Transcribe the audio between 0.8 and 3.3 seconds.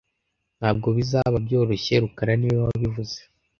bizaba byoroshye rukara niwe wabivuze